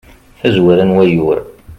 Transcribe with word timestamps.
tazwara 0.39 0.83
n 0.89 0.91
wayyur 0.97 1.39